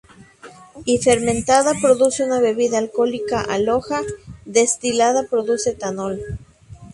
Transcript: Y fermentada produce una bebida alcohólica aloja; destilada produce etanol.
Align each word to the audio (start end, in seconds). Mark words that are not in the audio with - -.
Y 0.83 0.97
fermentada 0.97 1.75
produce 1.79 2.25
una 2.25 2.39
bebida 2.39 2.79
alcohólica 2.79 3.39
aloja; 3.39 4.01
destilada 4.45 5.27
produce 5.29 5.73
etanol. 5.73 6.19